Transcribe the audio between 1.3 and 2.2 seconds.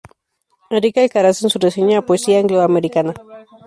en su reseña a